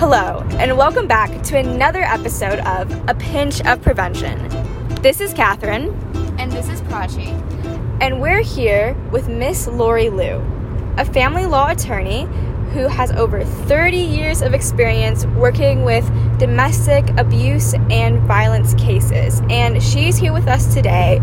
Hello, 0.00 0.42
and 0.52 0.78
welcome 0.78 1.06
back 1.06 1.42
to 1.42 1.58
another 1.58 2.00
episode 2.00 2.58
of 2.60 2.90
A 3.06 3.14
Pinch 3.14 3.60
of 3.66 3.82
Prevention. 3.82 4.48
This 5.02 5.20
is 5.20 5.34
Catherine. 5.34 5.90
And 6.38 6.50
this 6.50 6.70
is 6.70 6.80
Prachi. 6.80 7.28
And 8.00 8.18
we're 8.18 8.40
here 8.40 8.96
with 9.12 9.28
Miss 9.28 9.66
Lori 9.66 10.08
Loo, 10.08 10.42
a 10.96 11.04
family 11.04 11.44
law 11.44 11.68
attorney 11.68 12.22
who 12.72 12.88
has 12.88 13.12
over 13.12 13.44
30 13.44 13.98
years 13.98 14.40
of 14.40 14.54
experience 14.54 15.26
working 15.26 15.84
with 15.84 16.08
domestic 16.38 17.06
abuse 17.18 17.74
and 17.90 18.20
violence 18.20 18.72
cases. 18.76 19.42
And 19.50 19.82
she's 19.82 20.16
here 20.16 20.32
with 20.32 20.48
us 20.48 20.72
today 20.72 21.18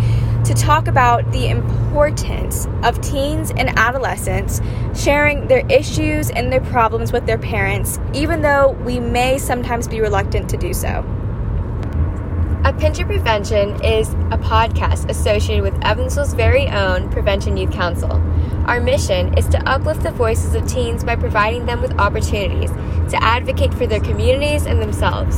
to 0.47 0.53
talk 0.53 0.87
about 0.87 1.29
the 1.33 1.47
importance 1.49 2.67
of 2.83 3.01
teens 3.01 3.51
and 3.51 3.69
adolescents 3.77 4.61
sharing 4.95 5.47
their 5.47 5.65
issues 5.67 6.29
and 6.29 6.51
their 6.51 6.61
problems 6.61 7.11
with 7.11 7.25
their 7.25 7.37
parents, 7.37 7.99
even 8.13 8.41
though 8.41 8.71
we 8.85 8.97
may 8.99 9.37
sometimes 9.37 9.89
be 9.89 9.99
reluctant 9.99 10.49
to 10.49 10.55
do 10.55 10.73
so. 10.73 11.05
A 12.63 12.73
Pinch 12.73 12.99
of 12.99 13.07
Prevention 13.07 13.81
is 13.83 14.09
a 14.09 14.37
podcast 14.37 15.09
associated 15.09 15.63
with 15.63 15.85
Evansville's 15.85 16.33
very 16.33 16.67
own 16.67 17.09
Prevention 17.09 17.57
Youth 17.57 17.73
Council. 17.73 18.11
Our 18.65 18.79
mission 18.79 19.37
is 19.37 19.47
to 19.49 19.69
uplift 19.69 20.03
the 20.03 20.11
voices 20.11 20.55
of 20.55 20.65
teens 20.65 21.03
by 21.03 21.17
providing 21.17 21.65
them 21.65 21.81
with 21.81 21.93
opportunities 21.99 22.71
to 23.11 23.17
advocate 23.21 23.73
for 23.73 23.85
their 23.85 24.01
communities 24.01 24.65
and 24.65 24.81
themselves. 24.81 25.37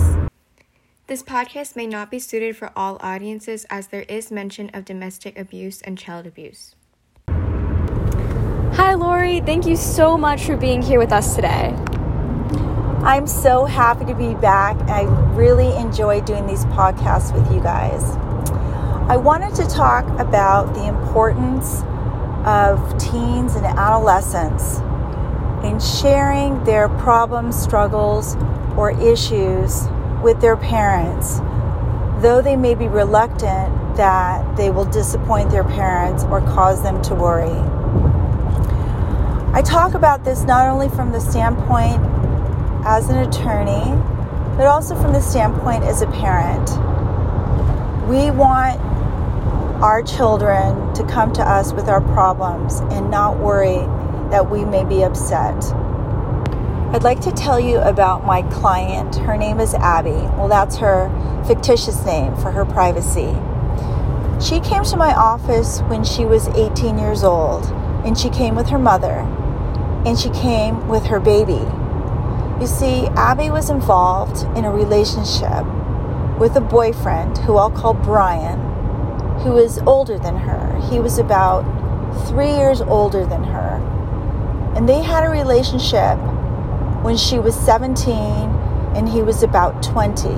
This 1.09 1.23
podcast 1.23 1.75
may 1.75 1.87
not 1.87 2.11
be 2.11 2.19
suited 2.19 2.55
for 2.55 2.71
all 2.75 2.99
audiences 3.01 3.65
as 3.71 3.87
there 3.87 4.03
is 4.03 4.29
mention 4.29 4.69
of 4.75 4.85
domestic 4.85 5.39
abuse 5.39 5.81
and 5.81 5.97
child 5.97 6.27
abuse. 6.27 6.75
Hi, 8.75 8.93
Lori. 8.93 9.41
Thank 9.41 9.65
you 9.65 9.75
so 9.75 10.19
much 10.19 10.43
for 10.43 10.55
being 10.55 10.83
here 10.83 10.99
with 10.99 11.11
us 11.11 11.35
today. 11.35 11.73
I'm 13.01 13.25
so 13.25 13.65
happy 13.65 14.05
to 14.05 14.13
be 14.13 14.35
back. 14.35 14.79
I 14.87 15.05
really 15.33 15.75
enjoy 15.77 16.21
doing 16.21 16.45
these 16.45 16.65
podcasts 16.65 17.33
with 17.33 17.51
you 17.51 17.59
guys. 17.59 18.03
I 19.09 19.17
wanted 19.17 19.55
to 19.55 19.65
talk 19.65 20.07
about 20.19 20.75
the 20.75 20.85
importance 20.85 21.81
of 22.45 22.99
teens 22.99 23.55
and 23.55 23.65
adolescents 23.65 24.77
in 25.65 25.79
sharing 25.79 26.63
their 26.65 26.87
problems, 26.87 27.59
struggles, 27.59 28.35
or 28.77 28.91
issues 29.01 29.87
with 30.21 30.41
their 30.41 30.57
parents, 30.57 31.39
though 32.21 32.41
they 32.41 32.55
may 32.55 32.75
be 32.75 32.87
reluctant 32.87 33.95
that 33.95 34.57
they 34.57 34.69
will 34.69 34.85
disappoint 34.85 35.51
their 35.51 35.63
parents 35.63 36.23
or 36.25 36.41
cause 36.41 36.81
them 36.83 37.01
to 37.03 37.15
worry. 37.15 37.57
I 39.53 39.61
talk 39.61 39.93
about 39.93 40.23
this 40.23 40.43
not 40.43 40.67
only 40.67 40.89
from 40.89 41.11
the 41.11 41.19
standpoint 41.19 42.01
as 42.85 43.09
an 43.09 43.17
attorney, 43.17 43.95
but 44.55 44.67
also 44.67 44.95
from 45.01 45.13
the 45.13 45.21
standpoint 45.21 45.83
as 45.83 46.01
a 46.01 46.07
parent. 46.07 46.69
We 48.07 48.31
want 48.31 48.79
our 49.81 50.03
children 50.03 50.93
to 50.93 51.03
come 51.05 51.31
to 51.33 51.41
us 51.41 51.71
with 51.71 51.87
our 51.87 52.01
problems 52.01 52.79
and 52.91 53.09
not 53.09 53.37
worry 53.37 53.79
that 54.29 54.49
we 54.49 54.65
may 54.65 54.83
be 54.83 55.03
upset. 55.03 55.55
I'd 56.91 57.03
like 57.03 57.19
to 57.21 57.31
tell 57.31 57.59
you 57.59 57.77
about 57.77 58.25
my 58.25 58.41
client. 58.41 59.15
Her 59.17 59.37
name 59.37 59.59
is 59.59 59.75
Abby. 59.75 60.09
Well, 60.09 60.47
that's 60.47 60.77
her 60.77 61.07
fictitious 61.45 62.03
name 62.03 62.35
for 62.37 62.49
her 62.49 62.65
privacy. 62.65 63.37
She 64.43 64.59
came 64.59 64.83
to 64.85 64.97
my 64.97 65.13
office 65.13 65.81
when 65.81 66.03
she 66.03 66.25
was 66.25 66.47
18 66.47 66.97
years 66.97 67.23
old, 67.23 67.65
and 68.03 68.17
she 68.17 68.31
came 68.31 68.55
with 68.55 68.69
her 68.69 68.79
mother, 68.79 69.19
and 70.03 70.17
she 70.17 70.31
came 70.31 70.87
with 70.87 71.05
her 71.05 71.19
baby. 71.19 71.61
You 72.59 72.65
see, 72.65 73.05
Abby 73.09 73.51
was 73.51 73.69
involved 73.69 74.41
in 74.57 74.65
a 74.65 74.71
relationship 74.71 75.63
with 76.39 76.55
a 76.55 76.67
boyfriend 76.67 77.37
who 77.37 77.57
I'll 77.57 77.69
call 77.69 77.93
Brian, 77.93 78.59
who 79.41 79.51
was 79.51 79.77
older 79.83 80.17
than 80.17 80.37
her. 80.37 80.81
He 80.89 80.99
was 80.99 81.19
about 81.19 81.61
three 82.27 82.49
years 82.49 82.81
older 82.81 83.27
than 83.27 83.43
her. 83.43 83.75
And 84.75 84.89
they 84.89 85.03
had 85.03 85.23
a 85.23 85.29
relationship 85.29 86.17
when 87.09 87.17
she 87.17 87.39
was 87.39 87.55
17 87.61 88.13
and 88.93 89.09
he 89.09 89.23
was 89.23 89.41
about 89.41 89.81
20. 89.81 90.29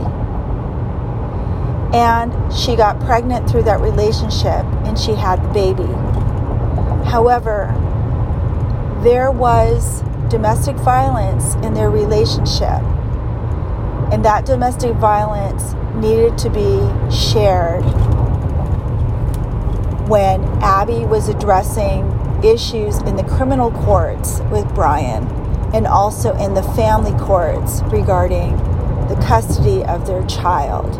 And 1.94 2.32
she 2.54 2.78
got 2.78 2.98
pregnant 3.02 3.50
through 3.50 3.64
that 3.64 3.82
relationship 3.82 4.64
and 4.88 4.98
she 4.98 5.12
had 5.12 5.44
the 5.44 5.50
baby. 5.50 5.92
However, 7.10 7.68
there 9.04 9.32
was 9.32 10.02
domestic 10.30 10.78
violence 10.78 11.56
in 11.56 11.74
their 11.74 11.90
relationship. 11.90 12.82
And 14.14 14.24
that 14.24 14.46
domestic 14.46 14.96
violence 14.96 15.74
needed 15.96 16.38
to 16.38 16.50
be 16.50 16.80
shared 17.14 17.84
when 20.08 20.42
Abby 20.64 21.04
was 21.04 21.28
addressing 21.28 22.10
issues 22.46 23.00
in 23.00 23.18
the 23.18 23.26
criminal 23.26 23.72
courts 23.72 24.40
with 24.50 24.74
Brian 24.74 25.41
and 25.74 25.88
also 25.88 26.36
in 26.38 26.54
the 26.54 26.64
family 26.64 27.18
courts 27.20 27.82
regarding 27.86 28.58
the 29.08 29.16
custody 29.28 29.84
of 29.84 30.06
their 30.06 30.26
child. 30.26 30.96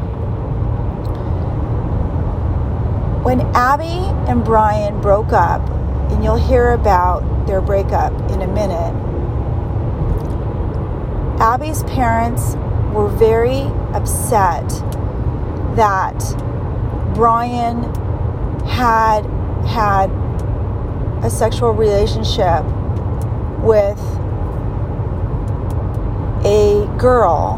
When 3.24 3.42
Abby 3.56 4.10
and 4.30 4.44
Brian 4.44 5.00
broke 5.02 5.32
up, 5.32 5.62
and 6.12 6.24
you'll 6.24 6.36
hear 6.36 6.72
about 6.72 7.48
their 7.48 7.62
breakup 7.62 8.14
in 8.32 8.42
a 8.42 8.48
minute, 8.48 8.96
Abby's 11.40 11.84
parents 11.84 12.56
were 12.94 13.08
very 13.08 13.62
upset 13.94 14.68
that 15.76 16.20
Brian 17.14 17.84
had 18.66 19.26
had 19.66 20.10
a 21.24 21.30
sexual 21.30 21.72
relationship 21.72 22.64
with 23.62 24.00
girl 27.02 27.56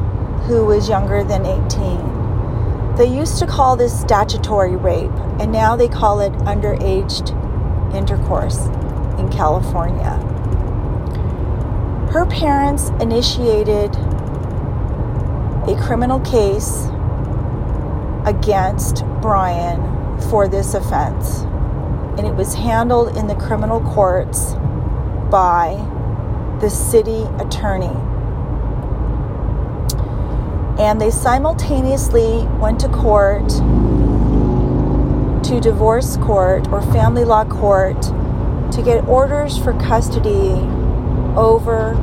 who 0.47 0.65
was 0.65 0.87
younger 0.87 1.21
than 1.21 1.45
18. 1.45 2.95
They 2.95 3.13
used 3.13 3.39
to 3.39 3.45
call 3.45 3.75
this 3.75 3.99
statutory 3.99 4.77
rape, 4.77 5.11
and 5.37 5.51
now 5.51 5.75
they 5.75 5.89
call 5.89 6.21
it 6.21 6.31
underage 6.43 7.27
intercourse 7.93 8.57
in 9.19 9.27
California. 9.29 10.11
Her 12.13 12.25
parents 12.25 12.87
initiated 13.01 13.93
a 15.67 15.77
criminal 15.85 16.21
case 16.21 16.87
against 18.25 19.03
Brian 19.21 20.21
for 20.29 20.47
this 20.47 20.73
offense, 20.73 21.41
and 22.17 22.25
it 22.25 22.35
was 22.35 22.53
handled 22.53 23.17
in 23.17 23.27
the 23.27 23.35
criminal 23.35 23.81
courts 23.81 24.53
by 25.29 25.75
the 26.61 26.69
city 26.69 27.23
attorney 27.39 28.12
and 30.83 30.99
they 30.99 31.09
simultaneously 31.09 32.45
went 32.59 32.77
to 32.77 32.89
court 32.89 33.47
to 35.41 35.61
divorce 35.61 36.17
court 36.17 36.67
or 36.67 36.81
family 36.91 37.23
law 37.23 37.45
court 37.45 38.01
to 38.69 38.81
get 38.83 39.01
orders 39.07 39.57
for 39.57 39.71
custody 39.79 40.51
over 41.37 41.93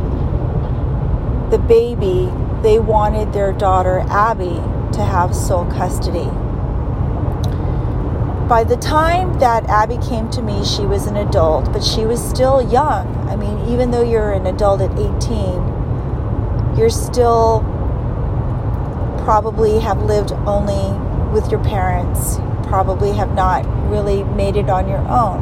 the 1.50 1.58
baby 1.58 2.32
they 2.62 2.78
wanted 2.78 3.34
their 3.34 3.52
daughter 3.52 4.00
Abby 4.08 4.62
to 4.94 5.04
have 5.04 5.34
sole 5.34 5.66
custody. 5.66 6.30
By 8.48 8.64
the 8.64 8.76
time 8.76 9.38
that 9.40 9.64
Abby 9.66 9.98
came 9.98 10.30
to 10.30 10.40
me, 10.42 10.64
she 10.64 10.86
was 10.86 11.06
an 11.06 11.16
adult, 11.16 11.70
but 11.72 11.84
she 11.84 12.06
was 12.06 12.20
still 12.26 12.60
young. 12.72 13.06
I 13.28 13.36
mean, 13.36 13.58
even 13.68 13.90
though 13.90 14.02
you're 14.02 14.32
an 14.32 14.46
adult 14.46 14.80
at 14.80 14.90
18, 14.92 16.76
you're 16.76 16.90
still 16.90 17.62
probably 19.30 19.78
have 19.78 20.02
lived 20.02 20.32
only 20.44 20.90
with 21.32 21.52
your 21.52 21.62
parents, 21.62 22.38
probably 22.66 23.12
have 23.12 23.32
not 23.32 23.64
really 23.88 24.24
made 24.24 24.56
it 24.56 24.68
on 24.68 24.88
your 24.88 24.98
own. 25.08 25.38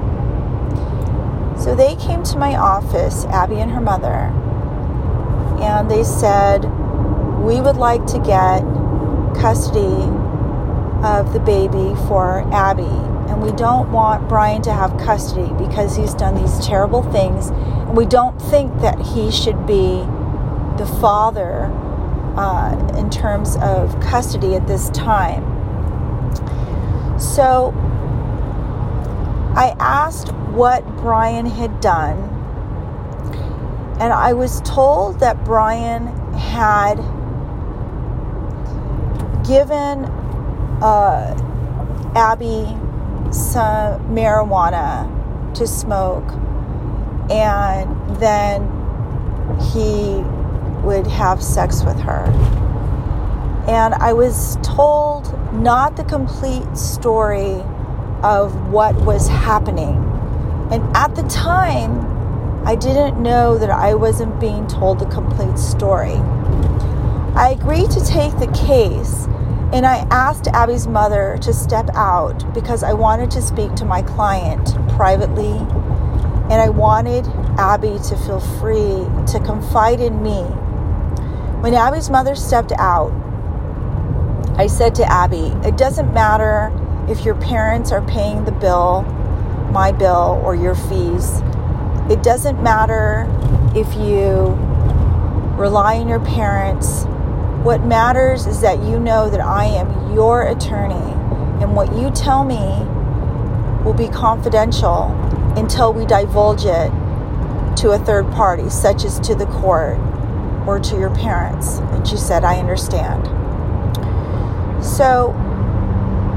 So 1.58 1.74
they 1.74 1.96
came 1.96 2.22
to 2.24 2.36
my 2.36 2.54
office, 2.54 3.24
Abby 3.30 3.54
and 3.54 3.70
her 3.70 3.80
mother, 3.80 4.28
and 5.64 5.90
they 5.90 6.04
said, 6.04 6.64
We 7.40 7.62
would 7.62 7.78
like 7.78 8.04
to 8.08 8.18
get 8.18 8.60
custody 9.40 10.04
of 11.02 11.32
the 11.32 11.40
baby 11.40 11.94
for 12.08 12.40
Abby. 12.52 12.82
And 13.32 13.40
we 13.40 13.52
don't 13.52 13.90
want 13.90 14.28
Brian 14.28 14.60
to 14.64 14.72
have 14.74 14.98
custody 14.98 15.50
because 15.54 15.96
he's 15.96 16.12
done 16.12 16.34
these 16.34 16.58
terrible 16.66 17.10
things. 17.10 17.48
And 17.48 17.96
we 17.96 18.04
don't 18.04 18.38
think 18.38 18.82
that 18.82 19.00
he 19.00 19.30
should 19.30 19.66
be 19.66 20.04
the 20.76 20.86
father 21.00 21.72
uh, 22.38 22.94
in 22.96 23.10
terms 23.10 23.56
of 23.56 23.98
custody 24.00 24.54
at 24.54 24.66
this 24.68 24.90
time. 24.90 25.42
So 27.18 27.74
I 29.56 29.74
asked 29.80 30.32
what 30.52 30.86
Brian 30.98 31.46
had 31.46 31.80
done, 31.80 32.16
And 34.00 34.12
I 34.12 34.32
was 34.32 34.60
told 34.60 35.18
that 35.18 35.44
Brian 35.44 36.06
had 36.34 36.98
given 39.44 40.04
uh, 40.80 41.34
Abby 42.14 42.66
some 43.32 44.00
marijuana 44.14 45.08
to 45.54 45.66
smoke, 45.66 46.30
and 47.30 48.16
then 48.20 48.62
he 49.72 50.22
would 50.84 51.06
have 51.06 51.42
sex 51.42 51.82
with 51.82 51.98
her. 52.00 52.24
And 53.68 53.94
I 53.94 54.12
was 54.12 54.56
told 54.62 55.32
not 55.52 55.96
the 55.96 56.04
complete 56.04 56.76
story 56.76 57.62
of 58.22 58.70
what 58.70 58.94
was 58.96 59.28
happening. 59.28 59.96
And 60.70 60.84
at 60.96 61.14
the 61.14 61.22
time, 61.24 62.06
I 62.66 62.74
didn't 62.74 63.22
know 63.22 63.56
that 63.58 63.70
I 63.70 63.94
wasn't 63.94 64.38
being 64.40 64.66
told 64.66 64.98
the 64.98 65.06
complete 65.06 65.58
story. 65.58 66.16
I 67.34 67.56
agreed 67.58 67.90
to 67.92 68.04
take 68.04 68.36
the 68.38 68.50
case 68.52 69.26
and 69.72 69.86
I 69.86 69.98
asked 70.10 70.48
Abby's 70.48 70.86
mother 70.86 71.38
to 71.42 71.52
step 71.52 71.88
out 71.94 72.52
because 72.54 72.82
I 72.82 72.94
wanted 72.94 73.30
to 73.32 73.42
speak 73.42 73.74
to 73.76 73.84
my 73.84 74.02
client 74.02 74.74
privately 74.96 75.58
and 76.50 76.54
I 76.54 76.70
wanted 76.70 77.26
Abby 77.58 77.98
to 78.08 78.16
feel 78.16 78.40
free 78.40 79.06
to 79.26 79.40
confide 79.44 80.00
in 80.00 80.22
me. 80.22 80.46
When 81.60 81.74
Abby's 81.74 82.08
mother 82.08 82.36
stepped 82.36 82.70
out, 82.78 83.10
I 84.56 84.68
said 84.68 84.94
to 84.94 85.04
Abby, 85.04 85.52
it 85.66 85.76
doesn't 85.76 86.14
matter 86.14 86.70
if 87.10 87.24
your 87.24 87.34
parents 87.34 87.90
are 87.90 88.00
paying 88.02 88.44
the 88.44 88.52
bill, 88.52 89.02
my 89.72 89.90
bill, 89.90 90.40
or 90.44 90.54
your 90.54 90.76
fees. 90.76 91.42
It 92.08 92.22
doesn't 92.22 92.62
matter 92.62 93.26
if 93.74 93.92
you 93.96 94.54
rely 95.58 95.98
on 95.98 96.06
your 96.06 96.20
parents. 96.20 97.06
What 97.64 97.82
matters 97.84 98.46
is 98.46 98.60
that 98.60 98.80
you 98.84 99.00
know 99.00 99.28
that 99.28 99.40
I 99.40 99.64
am 99.64 100.14
your 100.14 100.46
attorney, 100.46 101.12
and 101.60 101.74
what 101.74 101.92
you 101.96 102.12
tell 102.12 102.44
me 102.44 102.84
will 103.84 103.94
be 103.94 104.06
confidential 104.06 105.06
until 105.56 105.92
we 105.92 106.06
divulge 106.06 106.64
it 106.64 106.92
to 107.78 107.90
a 107.90 107.98
third 107.98 108.30
party, 108.30 108.70
such 108.70 109.04
as 109.04 109.18
to 109.20 109.34
the 109.34 109.46
court 109.46 109.98
or 110.68 110.78
to 110.78 110.98
your 110.98 111.14
parents. 111.14 111.78
And 111.78 112.06
she 112.06 112.18
said, 112.18 112.44
I 112.44 112.58
understand. 112.58 113.24
So, 114.84 115.30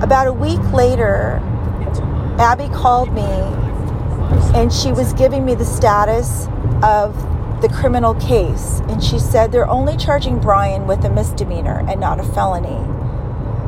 about 0.02 0.28
a 0.28 0.34
week 0.34 0.62
later, 0.72 1.40
Abby 2.40 2.70
called 2.70 3.14
me 3.14 3.28
and 4.58 4.72
she 4.72 4.94
was 4.94 5.12
giving 5.14 5.46
me 5.46 5.54
the 5.54 5.66
status 5.66 6.48
of 6.82 7.14
the 7.62 7.68
criminal 7.68 8.16
case. 8.16 8.80
And 8.88 9.04
she 9.04 9.20
said 9.20 9.52
they're 9.52 9.70
only 9.70 9.98
charging 9.98 10.40
Brian 10.40 10.88
with 10.88 11.04
a 11.04 11.10
misdemeanor 11.10 11.86
and 11.88 12.00
not 12.00 12.20
a 12.20 12.24
felony. 12.24 12.88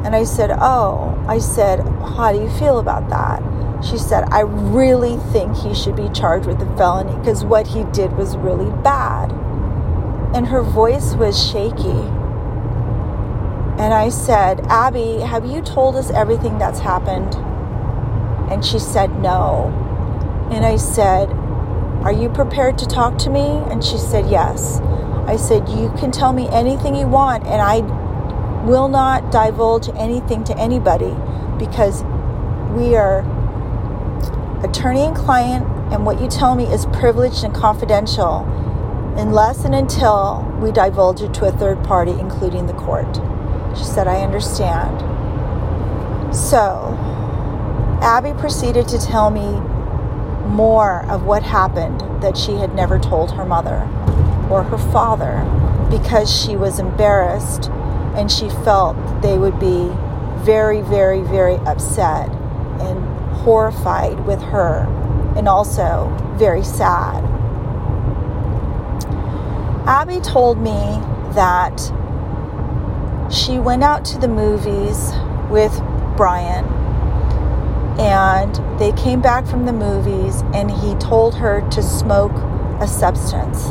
And 0.05 0.15
I 0.15 0.23
said, 0.23 0.49
Oh, 0.59 1.21
I 1.27 1.39
said, 1.39 1.79
how 1.79 2.31
do 2.31 2.41
you 2.41 2.49
feel 2.49 2.79
about 2.79 3.09
that? 3.09 3.41
She 3.83 3.97
said, 3.97 4.23
I 4.29 4.41
really 4.41 5.17
think 5.33 5.57
he 5.57 5.75
should 5.75 5.97
be 5.97 6.09
charged 6.09 6.47
with 6.47 6.61
a 6.61 6.77
felony 6.77 7.17
because 7.19 7.43
what 7.43 7.67
he 7.67 7.83
did 7.91 8.13
was 8.13 8.37
really 8.37 8.71
bad. 8.81 9.42
And 10.33 10.47
her 10.47 10.61
voice 10.61 11.13
was 11.13 11.41
shaky. 11.51 12.09
And 13.77 13.93
I 13.93 14.09
said, 14.09 14.61
Abby, 14.67 15.19
have 15.19 15.45
you 15.45 15.61
told 15.61 15.95
us 15.95 16.09
everything 16.11 16.57
that's 16.57 16.79
happened? 16.79 17.35
And 18.51 18.63
she 18.63 18.79
said, 18.79 19.19
No. 19.19 19.71
And 20.51 20.65
I 20.65 20.77
said, 20.77 21.29
Are 22.03 22.11
you 22.11 22.29
prepared 22.29 22.77
to 22.79 22.87
talk 22.87 23.17
to 23.19 23.29
me? 23.29 23.45
And 23.71 23.83
she 23.83 23.97
said, 23.97 24.29
Yes. 24.29 24.79
I 25.27 25.37
said, 25.37 25.67
You 25.69 25.93
can 25.97 26.11
tell 26.11 26.33
me 26.33 26.47
anything 26.49 26.95
you 26.95 27.07
want, 27.07 27.45
and 27.45 27.61
I 27.61 27.81
will 28.65 28.87
not 28.87 29.31
divulge 29.31 29.89
anything 29.95 30.43
to 30.45 30.57
anybody 30.57 31.15
because 31.57 32.03
we 32.73 32.95
are 32.95 33.19
attorney 34.63 35.01
and 35.01 35.15
client, 35.15 35.65
and 35.91 36.05
what 36.05 36.21
you 36.21 36.27
tell 36.27 36.55
me 36.55 36.65
is 36.65 36.85
privileged 36.87 37.43
and 37.43 37.53
confidential 37.53 38.45
unless 39.17 39.63
and 39.65 39.75
until 39.75 40.41
we 40.59 40.71
divulge 40.71 41.21
it 41.21 41.33
to 41.35 41.45
a 41.45 41.51
third 41.51 41.83
party, 41.83 42.11
including 42.11 42.65
the 42.65 42.73
court. 42.73 43.15
She 43.77 43.83
said, 43.83 44.07
I 44.07 44.21
understand. 44.21 44.99
So, 46.35 46.97
Abby 48.01 48.33
proceeded 48.39 48.87
to 48.89 48.97
tell 48.97 49.29
me 49.29 49.59
more 50.47 51.05
of 51.09 51.23
what 51.23 51.43
happened 51.43 52.01
that 52.21 52.37
she 52.37 52.53
had 52.53 52.75
never 52.75 52.99
told 52.99 53.31
her 53.31 53.45
mother 53.45 53.87
or 54.49 54.63
her 54.63 54.77
father 54.91 55.43
because 55.89 56.29
she 56.31 56.55
was 56.55 56.79
embarrassed 56.79 57.69
and 58.15 58.31
she 58.31 58.49
felt 58.49 58.95
they 59.21 59.37
would 59.37 59.59
be 59.59 59.89
very, 60.43 60.81
very, 60.81 61.21
very 61.21 61.55
upset 61.65 62.29
and 62.81 63.03
horrified 63.37 64.25
with 64.25 64.41
her 64.41 64.85
and 65.37 65.47
also 65.47 66.11
very 66.37 66.63
sad. 66.63 67.23
Abby 69.85 70.21
told 70.21 70.59
me 70.59 71.01
that 71.33 71.77
she 73.29 73.59
went 73.59 73.83
out 73.83 74.05
to 74.05 74.17
the 74.17 74.29
movies 74.29 75.11
with 75.49 75.77
Brian 76.15 76.63
and 77.99 78.79
they 78.79 78.93
came 78.93 79.21
back 79.21 79.45
from 79.45 79.65
the 79.65 79.73
movies 79.73 80.41
and 80.53 80.71
he 80.71 80.95
told 80.95 81.35
her 81.35 81.67
to 81.71 81.83
smoke 81.83 82.31
a 82.81 82.87
substance. 82.87 83.65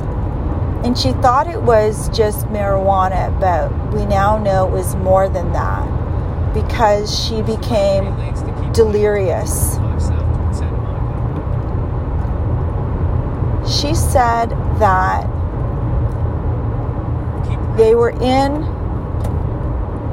And 0.85 0.99
she 0.99 1.13
thought 1.13 1.49
it 1.49 1.63
was 1.63 2.11
just 2.11 2.47
marijuana, 2.49 3.41
but 3.41 3.73
we 3.95 4.05
now 4.05 4.37
know 4.37 4.67
it 4.67 4.71
was 4.71 4.95
more 4.97 5.31
than 5.31 5.51
that 5.55 6.53
because 6.53 7.19
she 7.19 7.41
became 7.41 8.15
delirious. 8.75 9.77
She 13.67 13.95
said 13.95 14.51
that 14.79 15.32
they 17.77 17.95
were 17.95 18.11
in 18.11 18.61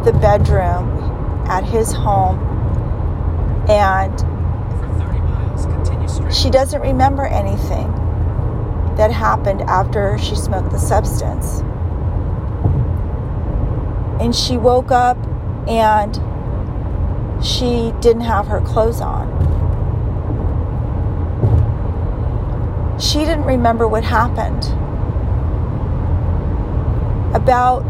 the 0.04 0.14
bedroom 0.14 0.88
at 1.48 1.64
his 1.64 1.92
home 1.92 2.40
and 3.70 4.20
she 6.34 6.50
doesn't 6.50 6.82
remember 6.82 7.26
anything 7.26 7.92
that 8.96 9.12
happened 9.12 9.62
after 9.62 10.18
she 10.18 10.36
smoked 10.36 10.72
the 10.72 10.78
substance. 10.78 11.62
And 14.22 14.36
she 14.36 14.58
woke 14.58 14.92
up 14.92 15.18
and 15.68 16.16
she 17.44 17.94
didn't 18.01 18.24
have 18.24 18.48
her 18.48 18.60
clothes 18.62 19.01
on. 19.01 19.30
She 23.00 23.20
didn't 23.20 23.46
remember 23.46 23.88
what 23.88 24.04
happened. 24.04 24.66
About 27.50 27.82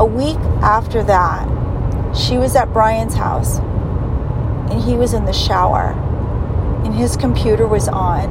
a 0.00 0.04
week 0.04 0.40
after 0.60 1.04
that, 1.04 1.46
she 2.16 2.36
was 2.36 2.56
at 2.56 2.72
Brian's 2.72 3.14
house 3.14 3.60
and 4.72 4.82
he 4.82 4.96
was 4.96 5.14
in 5.14 5.24
the 5.24 5.32
shower 5.32 5.92
and 6.84 6.92
his 6.92 7.16
computer 7.16 7.68
was 7.68 7.86
on. 7.86 8.24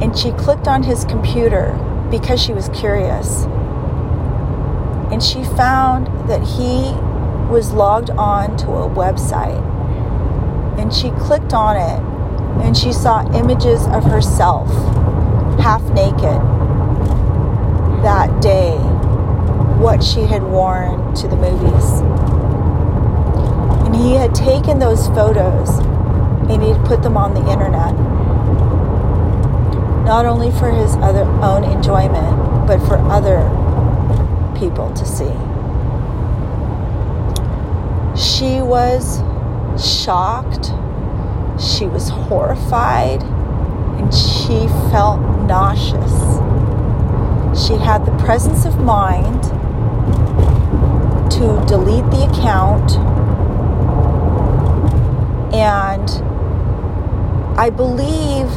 And 0.00 0.16
she 0.16 0.30
clicked 0.30 0.68
on 0.68 0.84
his 0.84 1.04
computer 1.06 1.76
because 2.12 2.40
she 2.40 2.52
was 2.52 2.68
curious. 2.68 3.42
And 5.10 5.20
she 5.20 5.42
found 5.42 6.06
that 6.28 6.44
he 6.46 6.92
was 7.52 7.72
logged 7.72 8.10
on 8.10 8.56
to 8.58 8.68
a 8.68 8.88
website. 8.88 9.60
And 10.78 10.94
she 10.94 11.10
clicked 11.10 11.52
on 11.52 11.74
it 11.76 12.64
and 12.64 12.76
she 12.76 12.92
saw 12.92 13.28
images 13.36 13.84
of 13.88 14.04
herself 14.04 14.68
half 15.58 15.82
naked 15.90 16.53
that 18.04 18.42
day, 18.42 18.76
what 19.80 20.02
she 20.04 20.20
had 20.20 20.42
worn 20.42 21.14
to 21.14 21.26
the 21.26 21.36
movies. 21.36 22.00
And 23.86 23.96
he 23.96 24.14
had 24.14 24.34
taken 24.34 24.78
those 24.78 25.08
photos 25.08 25.70
and 26.50 26.62
he'd 26.62 26.76
put 26.84 27.02
them 27.02 27.16
on 27.16 27.32
the 27.32 27.40
internet. 27.50 27.94
Not 30.04 30.26
only 30.26 30.50
for 30.50 30.70
his 30.70 30.96
other 30.96 31.24
own 31.42 31.64
enjoyment, 31.64 32.66
but 32.66 32.78
for 32.86 32.98
other 33.10 33.40
people 34.58 34.92
to 34.92 35.06
see. 35.06 35.32
She 38.14 38.60
was 38.60 39.22
shocked, 39.82 40.72
she 41.58 41.86
was 41.86 42.10
horrified, 42.10 43.22
and 43.22 44.12
she 44.12 44.68
felt 44.92 45.20
nauseous. 45.46 46.43
She 47.56 47.74
had 47.74 48.04
the 48.04 48.16
presence 48.18 48.64
of 48.64 48.80
mind 48.80 49.42
to 51.30 51.64
delete 51.66 52.10
the 52.10 52.28
account 52.30 52.92
and 55.54 56.10
I 57.56 57.70
believe 57.70 58.48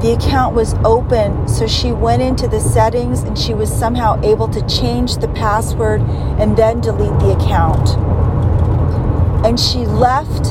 the 0.00 0.12
account 0.12 0.54
was 0.54 0.74
open, 0.84 1.48
so 1.48 1.66
she 1.66 1.90
went 1.90 2.22
into 2.22 2.46
the 2.46 2.60
settings 2.60 3.22
and 3.22 3.36
she 3.36 3.54
was 3.54 3.72
somehow 3.72 4.20
able 4.22 4.46
to 4.48 4.64
change 4.68 5.16
the 5.16 5.28
password 5.28 6.00
and 6.38 6.56
then 6.56 6.80
delete 6.80 7.18
the 7.18 7.32
account. 7.32 7.90
And 9.44 9.58
she 9.58 9.78
left 9.86 10.48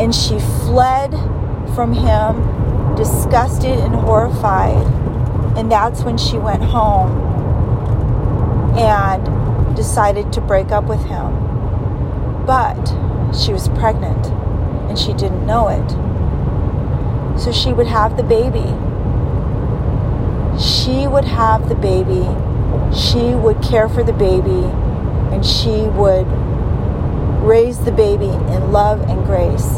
and 0.00 0.14
she 0.14 0.38
fled 0.38 1.12
from 1.74 1.92
him, 1.92 2.94
disgusted 2.94 3.78
and 3.78 3.94
horrified. 3.94 5.07
And 5.56 5.70
that's 5.70 6.02
when 6.02 6.18
she 6.18 6.38
went 6.38 6.62
home 6.62 7.10
and 8.76 9.76
decided 9.76 10.32
to 10.32 10.40
break 10.40 10.70
up 10.70 10.84
with 10.84 11.04
him. 11.04 12.44
But 12.46 12.82
she 13.34 13.52
was 13.52 13.68
pregnant 13.68 14.26
and 14.88 14.98
she 14.98 15.12
didn't 15.12 15.46
know 15.46 15.68
it 15.68 16.08
so 17.38 17.52
she 17.52 17.72
would 17.72 17.86
have 17.86 18.16
the 18.16 18.24
baby. 18.24 18.66
She 20.60 21.06
would 21.06 21.24
have 21.24 21.68
the 21.68 21.76
baby. 21.76 22.26
She 22.92 23.36
would 23.36 23.62
care 23.62 23.88
for 23.88 24.02
the 24.02 24.12
baby. 24.12 24.66
And 25.32 25.46
she 25.46 25.82
would 25.96 26.26
raise 27.46 27.78
the 27.78 27.92
baby 27.92 28.26
in 28.26 28.72
love 28.72 29.00
and 29.02 29.24
grace. 29.24 29.76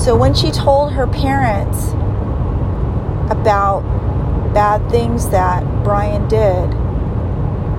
So 0.00 0.16
when 0.16 0.32
she 0.32 0.52
told 0.52 0.92
her 0.92 1.08
parents 1.08 1.92
about 3.30 3.82
bad 4.54 4.88
things 4.90 5.28
that 5.30 5.64
Brian 5.82 6.28
did, 6.28 6.70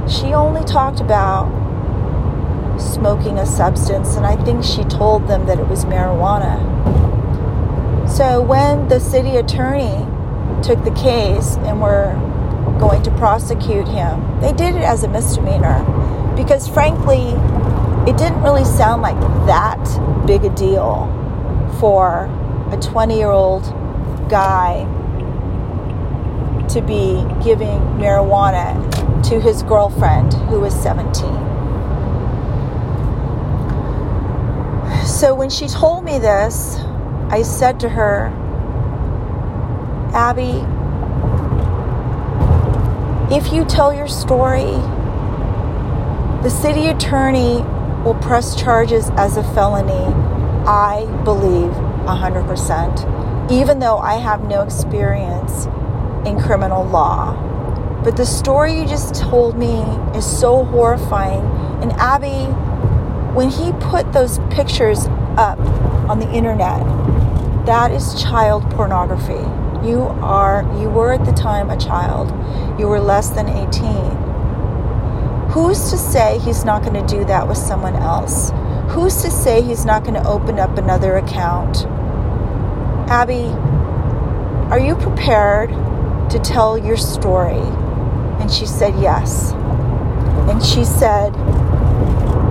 she 0.10 0.34
only 0.34 0.64
talked 0.64 1.00
about 1.00 1.50
smoking 2.80 3.40
a 3.40 3.46
substance, 3.46 4.16
and 4.16 4.26
I 4.26 4.36
think 4.44 4.64
she 4.64 4.84
told 4.84 5.28
them 5.28 5.46
that 5.48 5.60
it 5.60 5.68
was 5.68 5.86
marijuana. 5.86 6.60
So 8.10 8.42
when 8.42 8.88
the 8.88 9.00
city 9.00 9.38
attorney 9.38 10.06
took 10.62 10.84
the 10.84 10.92
case 10.92 11.56
and 11.58 11.82
were 11.82 12.14
going 12.80 13.02
to 13.04 13.12
prosecute 13.12 13.88
him, 13.88 14.40
they 14.42 14.52
did 14.54 14.76
it 14.76 14.84
as 14.84 15.04
a 15.04 15.08
misdemeanor 15.08 15.84
because, 16.36 16.68
frankly, 16.68 17.30
it 18.10 18.18
didn't 18.18 18.42
really 18.44 18.66
sound 18.66 19.02
like 19.02 19.20
that 19.48 20.26
big 20.28 20.44
a 20.44 20.54
deal 20.56 21.12
for 21.80 22.26
a 22.72 22.78
20 22.78 23.18
year 23.18 23.30
old 23.30 23.64
guy 24.30 24.86
to 26.76 26.82
be 26.82 27.24
giving 27.42 27.80
marijuana 27.96 28.76
to 29.24 29.40
his 29.40 29.64
girlfriend 29.64 30.34
who 30.50 30.60
was 30.60 30.74
17. 30.84 31.24
So 35.08 35.34
when 35.34 35.50
she 35.50 35.70
told 35.70 36.04
me 36.04 36.20
this, 36.20 36.76
I 37.30 37.44
said 37.44 37.80
to 37.80 37.88
her, 37.88 38.28
Abby, 40.14 40.66
if 43.34 43.54
you 43.54 43.64
tell 43.64 43.94
your 43.94 44.10
story, 44.10 44.66
the 46.44 46.50
city 46.50 46.88
attorney 46.88 47.62
will 48.04 48.20
press 48.22 48.54
charges 48.54 49.10
as 49.12 49.38
a 49.38 49.44
felony, 49.54 50.14
I 50.68 51.06
believe 51.24 51.72
100%, 52.04 53.50
even 53.50 53.80
though 53.80 53.98
I 53.98 54.16
have 54.16 54.44
no 54.44 54.62
experience 54.62 55.70
in 56.26 56.40
criminal 56.40 56.84
law. 56.84 57.34
But 58.04 58.18
the 58.18 58.26
story 58.26 58.78
you 58.78 58.86
just 58.86 59.16
told 59.16 59.58
me 59.58 59.82
is 60.18 60.26
so 60.26 60.66
horrifying. 60.66 61.46
And 61.82 61.92
Abby, 61.94 62.52
when 63.34 63.50
he 63.50 63.72
put 63.74 64.14
those 64.14 64.40
pictures 64.52 65.08
up 65.38 65.60
on 66.10 66.20
the 66.20 66.32
internet, 66.32 66.84
that 67.66 67.92
is 67.92 68.22
child 68.22 68.70
pornography. 68.72 69.44
You 69.88 70.02
are 70.22 70.64
you 70.80 70.90
were 70.90 71.14
at 71.14 71.26
the 71.26 71.32
time 71.32 71.70
a 71.70 71.78
child. 71.78 72.30
You 72.80 72.88
were 72.88 73.00
less 73.00 73.30
than 73.30 73.50
18. 73.50 75.50
Who's 75.50 75.90
to 75.90 75.98
say 75.98 76.40
he's 76.40 76.66
not 76.66 76.84
going 76.84 76.94
to 76.94 77.16
do 77.16 77.26
that 77.26 77.48
with 77.48 77.58
someone 77.58 77.96
else? 77.96 78.52
Who's 78.90 79.22
to 79.24 79.32
say 79.32 79.62
he's 79.62 79.86
not 79.86 80.04
going 80.04 80.22
to 80.22 80.28
open 80.28 80.60
up 80.60 80.78
another 80.78 81.18
account? 81.18 81.86
Abby, 83.10 83.46
are 84.70 84.80
you 84.80 84.96
prepared 84.96 85.72
to 86.30 86.40
tell 86.40 86.78
your 86.78 86.98
story? 86.98 87.60
And 88.40 88.52
she 88.52 88.66
said, 88.66 88.94
Yes. 89.00 89.52
And 90.50 90.64
she 90.64 90.84
said, 90.84 91.36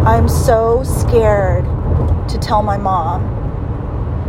I'm 0.06 0.28
so 0.28 0.82
scared 0.82 1.64
to 2.28 2.38
tell 2.38 2.62
my 2.62 2.76
mom 2.76 3.34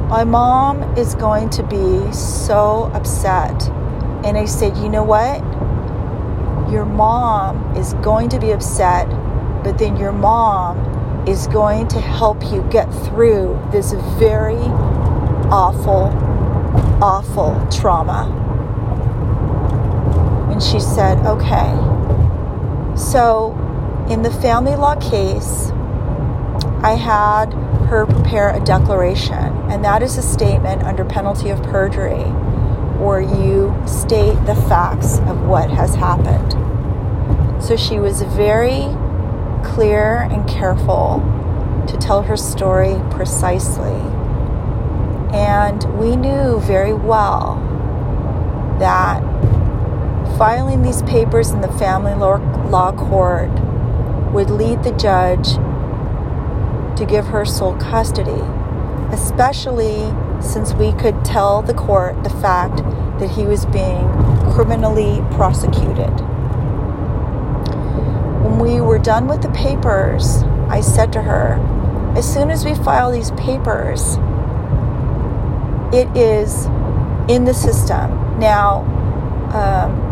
my 0.08 0.24
mom 0.24 0.84
is 0.96 1.16
going 1.16 1.50
to 1.50 1.64
be 1.64 2.14
so 2.14 2.92
upset. 2.94 3.70
And 4.24 4.38
I 4.38 4.46
said, 4.46 4.78
You 4.78 4.88
know 4.88 5.04
what? 5.04 5.42
Your 6.72 6.86
mom 6.86 7.75
is 7.75 7.96
going 7.96 8.30
to 8.30 8.40
be 8.40 8.52
upset, 8.52 9.10
but 9.64 9.80
then 9.80 9.98
your 9.98 10.12
mom 10.12 11.28
is 11.28 11.48
going 11.48 11.88
to 11.88 12.00
help 12.00 12.44
you 12.44 12.62
get 12.70 12.86
through 13.06 13.60
this 13.72 13.94
very 14.20 14.62
awful, 15.50 16.10
awful 17.04 17.68
trauma. 17.72 18.45
And 20.55 20.63
she 20.63 20.79
said, 20.79 21.17
Okay. 21.27 21.69
So, 22.95 23.51
in 24.09 24.21
the 24.21 24.31
family 24.31 24.77
law 24.77 24.95
case, 24.95 25.69
I 26.81 26.93
had 26.93 27.51
her 27.89 28.05
prepare 28.05 28.55
a 28.55 28.63
declaration, 28.63 29.35
and 29.69 29.83
that 29.83 30.01
is 30.01 30.17
a 30.17 30.21
statement 30.21 30.81
under 30.83 31.03
penalty 31.03 31.50
of 31.50 31.62
perjury 31.63 32.24
where 33.03 33.19
you 33.19 33.75
state 33.85 34.35
the 34.45 34.55
facts 34.69 35.19
of 35.27 35.41
what 35.41 35.69
has 35.71 35.93
happened. 35.95 36.53
So 37.62 37.75
she 37.75 38.00
was 38.00 38.21
very 38.21 38.95
clear 39.62 40.21
and 40.31 40.47
careful 40.47 41.19
to 41.85 41.97
tell 41.97 42.21
her 42.21 42.38
story 42.38 42.95
precisely. 43.09 44.00
And 45.35 45.83
we 46.00 46.15
knew 46.15 46.62
very 46.62 46.93
well 46.93 47.57
that 48.79 49.21
filing 50.38 50.82
these 50.82 51.01
papers 51.04 51.51
in 51.51 51.62
the 51.62 51.72
family 51.74 52.13
law 52.13 52.92
court 52.92 53.51
would 54.34 54.50
lead 54.50 54.84
the 54.84 54.92
judge 54.92 55.54
to 56.98 57.06
give 57.06 57.27
her 57.27 57.46
sole 57.46 57.75
custody, 57.77 58.42
especially 59.13 60.13
since 60.42 60.74
we 60.74 60.92
could 60.94 61.24
tell 61.24 61.62
the 61.62 61.74
court 61.74 62.22
the 62.24 62.30
fact 62.30 62.77
that 63.20 63.30
he 63.30 63.44
was 63.44 63.65
being 63.68 64.08
criminally 64.51 65.22
prosecuted. 65.32 66.12
When 68.44 68.60
we 68.60 68.82
were 68.82 69.00
done 69.00 69.27
with 69.27 69.42
the 69.42 69.50
papers, 69.50 70.44
I 70.70 70.82
said 70.82 71.13
to 71.13 71.22
her, 71.22 71.56
as 72.18 72.32
soon 72.32 72.51
as 72.51 72.65
we 72.65 72.75
file 72.75 73.12
these 73.12 73.32
papers, 73.32 74.18
it 75.94 76.10
is 76.15 76.65
in 77.30 77.46
the 77.46 77.54
system. 77.54 78.39
Now, 78.39 78.82
um, 79.54 80.04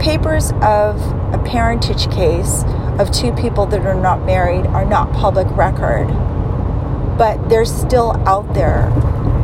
papers 0.00 0.50
of 0.62 0.96
a 1.34 1.42
parentage 1.44 2.10
case 2.10 2.64
of 2.98 3.10
two 3.12 3.32
people 3.32 3.66
that 3.66 3.84
are 3.84 3.94
not 3.94 4.24
married 4.24 4.66
are 4.66 4.84
not 4.84 5.12
public 5.12 5.46
record, 5.50 6.08
but 7.18 7.48
they're 7.50 7.66
still 7.66 8.12
out 8.26 8.54
there. 8.54 8.88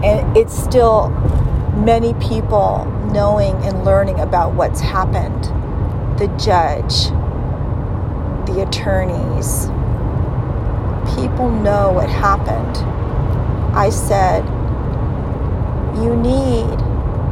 And 0.02 0.36
it's 0.36 0.56
still 0.56 1.10
many 1.76 2.14
people 2.14 2.86
knowing 3.12 3.54
and 3.64 3.84
learning 3.84 4.18
about 4.18 4.54
what's 4.54 4.80
happened. 4.80 5.44
The 6.18 6.28
judge, 6.38 7.10
the 8.46 8.64
attorneys, 8.66 9.66
people 11.16 11.50
know 11.50 11.92
what 11.92 12.08
happened. 12.08 12.78
I 13.76 13.90
said, 13.90 14.44
You 16.02 16.16
need 16.16 16.78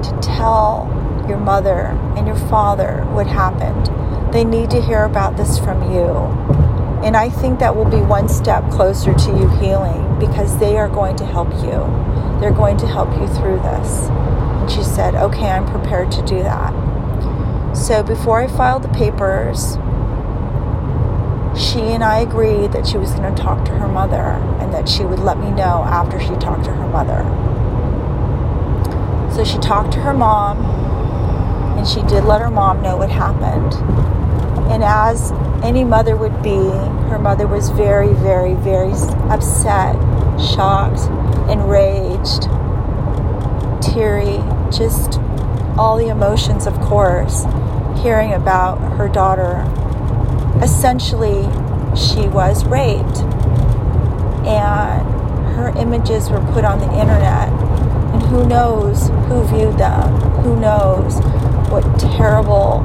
to 0.05 0.19
tell 0.21 0.91
your 1.27 1.39
mother 1.39 1.99
and 2.17 2.27
your 2.27 2.37
father 2.49 3.05
what 3.13 3.27
happened 3.27 3.91
they 4.35 4.45
need 4.45 4.69
to 4.71 4.83
hear 4.83 5.05
about 5.05 5.37
this 5.37 5.61
from 5.61 5.93
you. 5.93 6.09
And 7.07 7.17
I 7.17 7.31
think 7.31 7.61
that 7.61 7.77
will 7.77 7.89
be 7.89 7.99
one 8.01 8.29
step 8.29 8.69
closer 8.69 9.15
to 9.15 9.31
you 9.31 9.49
healing 9.61 10.19
because 10.19 10.59
they 10.59 10.77
are 10.77 10.89
going 10.89 11.15
to 11.17 11.25
help 11.25 11.53
you. 11.63 11.79
They're 12.41 12.51
going 12.51 12.77
to 12.79 12.87
help 12.89 13.11
you 13.11 13.29
through 13.29 13.59
this. 13.61 14.09
And 14.09 14.69
she 14.69 14.83
said, 14.83 15.15
Okay, 15.15 15.47
I'm 15.47 15.65
prepared 15.67 16.11
to 16.13 16.23
do 16.23 16.43
that. 16.43 16.73
So 17.77 18.03
before 18.03 18.41
I 18.43 18.49
filed 18.49 18.83
the 18.83 18.89
papers, 18.89 19.75
she 21.57 21.83
and 21.95 22.03
I 22.03 22.19
agreed 22.19 22.73
that 22.73 22.89
she 22.89 22.99
was 22.99 23.13
going 23.13 23.33
to 23.33 23.41
talk 23.41 23.65
to 23.67 23.71
her 23.71 23.87
mother 23.87 24.43
and 24.61 24.75
that 24.75 24.89
she 24.89 25.05
would 25.05 25.21
let 25.21 25.39
me 25.39 25.53
know 25.53 25.85
after 25.87 26.19
she 26.19 26.35
talked 26.41 26.65
to 26.65 26.73
her 26.73 26.89
mother. 26.89 27.23
So 29.33 29.45
she 29.45 29.59
talked 29.59 29.93
to 29.93 30.01
her 30.01 30.13
mom 30.13 30.85
and 31.85 31.93
she 31.93 32.01
did 32.09 32.25
let 32.25 32.41
her 32.41 32.51
mom 32.51 32.81
know 32.81 32.97
what 32.97 33.11
happened. 33.11 33.75
And 34.73 34.83
as 34.83 35.33
any 35.63 35.85
mother 35.85 36.17
would 36.17 36.43
be, 36.43 36.57
her 37.11 37.19
mother 37.19 37.47
was 37.47 37.69
very, 37.71 38.15
very, 38.15 38.55
very 38.55 38.93
upset, 39.29 39.95
shocked, 40.41 41.03
enraged 41.51 42.45
teary, 43.83 44.39
just 44.73 45.21
all 45.77 45.99
the 45.99 46.09
emotions, 46.09 46.67
of 46.67 46.81
course, 46.81 47.45
hearing 48.03 48.33
about 48.33 48.79
her 48.97 49.09
daughter. 49.09 49.61
Essentially, 50.63 51.43
she 51.95 52.27
was 52.29 52.65
raped, 52.65 53.19
and 54.47 55.07
her 55.55 55.69
images 55.77 56.31
were 56.31 56.41
put 56.53 56.65
on 56.65 56.79
the 56.79 56.91
internet. 56.99 57.51
And 58.15 58.23
who 58.23 58.47
knows 58.47 59.09
who 59.29 59.45
viewed 59.45 59.77
them? 59.77 60.09
Who 60.45 60.59
knows 60.59 61.21
what 61.71 61.83
terrible, 61.99 62.83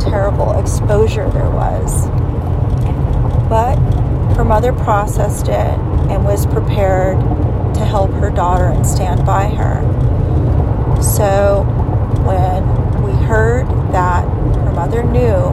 terrible 0.00 0.58
exposure 0.58 1.28
there 1.30 1.50
was? 1.50 2.08
But 3.48 3.76
her 4.36 4.44
mother 4.44 4.72
processed 4.72 5.48
it 5.48 5.78
and 6.08 6.24
was 6.24 6.46
prepared 6.46 7.18
to 7.74 7.84
help 7.84 8.10
her 8.12 8.30
daughter 8.30 8.66
and 8.66 8.86
stand 8.86 9.26
by 9.26 9.48
her. 9.48 9.82
So 11.02 11.64
when 12.24 12.62
we 13.02 13.12
heard 13.26 13.66
that 13.92 14.24
her 14.24 14.72
mother 14.72 15.02
knew, 15.02 15.50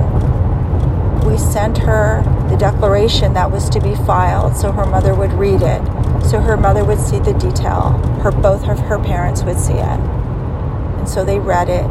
we 1.29 1.37
sent 1.37 1.77
her 1.79 2.23
the 2.49 2.57
declaration 2.57 3.33
that 3.33 3.51
was 3.51 3.69
to 3.69 3.79
be 3.79 3.95
filed 3.95 4.55
so 4.55 4.71
her 4.71 4.85
mother 4.85 5.13
would 5.13 5.33
read 5.33 5.61
it, 5.61 5.81
so 6.23 6.39
her 6.39 6.57
mother 6.57 6.83
would 6.83 6.99
see 6.99 7.19
the 7.19 7.33
detail, 7.33 7.91
her 8.21 8.31
both 8.31 8.67
of 8.67 8.79
her 8.79 8.97
parents 8.97 9.43
would 9.43 9.59
see 9.59 9.73
it. 9.73 9.79
And 9.79 11.07
so 11.07 11.23
they 11.23 11.39
read 11.39 11.69
it. 11.69 11.85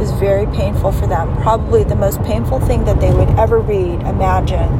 Was 0.00 0.10
very 0.12 0.46
painful 0.46 0.92
for 0.92 1.06
them, 1.06 1.36
probably 1.42 1.84
the 1.84 1.94
most 1.94 2.22
painful 2.22 2.58
thing 2.58 2.86
that 2.86 2.98
they 3.02 3.12
would 3.12 3.28
ever 3.38 3.58
read, 3.58 4.00
imagine. 4.00 4.70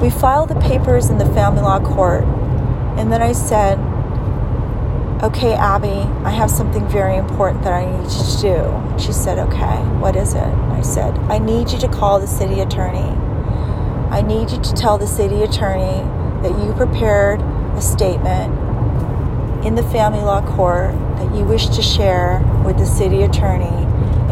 We 0.00 0.10
filed 0.10 0.48
the 0.48 0.58
papers 0.60 1.10
in 1.10 1.18
the 1.18 1.26
family 1.26 1.62
law 1.62 1.78
court, 1.78 2.24
and 2.98 3.12
then 3.12 3.22
I 3.22 3.30
said, 3.30 3.78
Okay, 5.22 5.54
Abby, 5.54 6.10
I 6.26 6.30
have 6.30 6.50
something 6.50 6.86
very 6.88 7.16
important 7.16 7.62
that 7.62 7.72
I 7.72 7.86
need 7.86 8.10
you 8.10 8.18
to 8.18 8.40
do. 8.42 8.98
She 8.98 9.12
said, 9.12 9.38
Okay, 9.38 9.76
what 10.00 10.16
is 10.16 10.34
it? 10.34 10.42
I 10.42 10.82
said, 10.82 11.16
I 11.30 11.38
need 11.38 11.70
you 11.70 11.78
to 11.78 11.88
call 11.88 12.18
the 12.18 12.26
city 12.26 12.60
attorney. 12.60 13.14
I 14.10 14.22
need 14.22 14.50
you 14.50 14.60
to 14.60 14.72
tell 14.74 14.98
the 14.98 15.06
city 15.06 15.42
attorney 15.42 16.02
that 16.42 16.58
you 16.58 16.72
prepared 16.74 17.40
a 17.40 17.80
statement 17.80 18.52
in 19.64 19.76
the 19.76 19.84
family 19.84 20.20
law 20.20 20.42
court 20.42 20.94
that 21.16 21.34
you 21.34 21.44
wish 21.44 21.66
to 21.68 21.82
share 21.82 22.40
with 22.64 22.78
the 22.78 22.86
city 22.86 23.22
attorney 23.22 23.82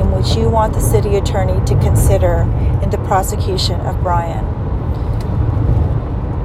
in 0.01 0.11
which 0.13 0.37
you 0.37 0.49
want 0.49 0.75
the 0.75 0.81
city 0.81 1.17
attorney 1.17 1.65
to 1.67 1.75
consider 1.81 2.43
in 2.83 2.91
the 2.91 2.99
prosecution 2.99 3.81
of 3.81 4.01
Brian. 4.03 4.45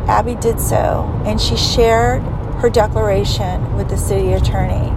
Abby 0.08 0.36
did 0.36 0.60
so, 0.60 1.22
and 1.26 1.40
she 1.40 1.56
shared 1.56 2.22
her 2.62 2.70
declaration 2.70 3.76
with 3.76 3.90
the 3.90 3.98
city 3.98 4.34
attorney. 4.34 4.90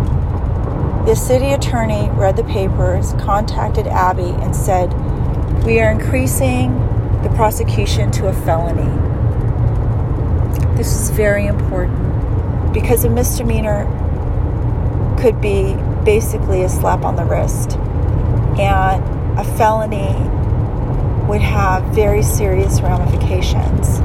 The 1.06 1.14
city 1.14 1.52
attorney 1.52 2.08
read 2.12 2.36
the 2.36 2.44
papers, 2.44 3.12
contacted 3.14 3.86
Abby, 3.86 4.30
and 4.42 4.54
said, 4.54 4.92
We 5.64 5.80
are 5.80 5.90
increasing 5.90 6.72
the 7.22 7.28
prosecution 7.36 8.10
to 8.12 8.28
a 8.28 8.32
felony. 8.32 8.90
This 10.76 10.94
is 10.94 11.10
very 11.10 11.46
important 11.46 12.72
because 12.72 13.04
a 13.04 13.10
misdemeanor 13.10 13.84
could 15.22 15.40
be 15.40 15.74
basically 16.04 16.64
a 16.64 16.68
slap 16.68 17.04
on 17.04 17.14
the 17.14 17.24
wrist, 17.24 17.76
and 18.58 19.38
a 19.38 19.44
felony 19.56 20.12
would 21.28 21.40
have 21.40 21.84
very 21.94 22.24
serious 22.24 22.80
ramifications. 22.80 23.98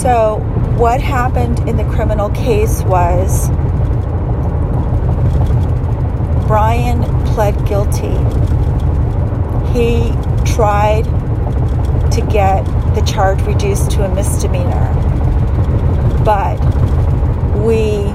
So, 0.00 0.38
what 0.78 1.02
happened 1.02 1.68
in 1.68 1.76
the 1.76 1.84
criminal 1.84 2.30
case 2.30 2.80
was 2.84 3.50
Brian 6.46 7.02
pled 7.26 7.54
guilty. 7.68 8.16
He 9.74 10.10
tried 10.50 11.04
to 12.12 12.26
get 12.32 12.64
the 12.94 13.02
charge 13.06 13.42
reduced 13.42 13.90
to 13.90 14.04
a 14.06 14.14
misdemeanor, 14.14 14.94
but 16.24 16.58
we 17.62 18.10